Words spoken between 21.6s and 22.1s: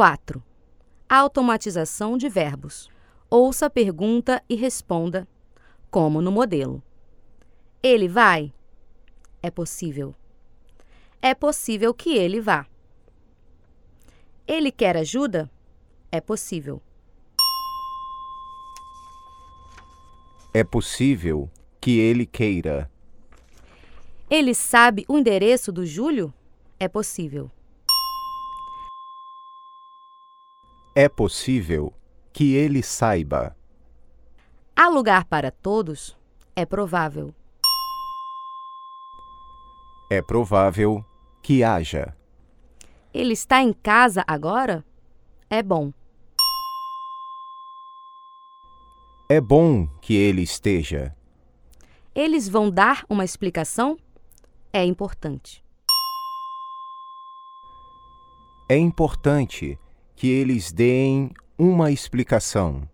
que